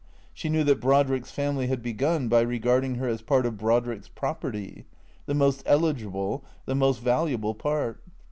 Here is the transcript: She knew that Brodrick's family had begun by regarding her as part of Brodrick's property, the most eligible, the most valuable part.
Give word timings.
She 0.33 0.49
knew 0.49 0.63
that 0.63 0.79
Brodrick's 0.81 1.29
family 1.29 1.67
had 1.67 1.83
begun 1.83 2.27
by 2.27 2.41
regarding 2.41 2.95
her 2.95 3.07
as 3.07 3.21
part 3.21 3.45
of 3.45 3.59
Brodrick's 3.59 4.09
property, 4.09 4.85
the 5.27 5.35
most 5.35 5.61
eligible, 5.67 6.43
the 6.65 6.73
most 6.73 7.01
valuable 7.03 7.53
part. 7.53 8.01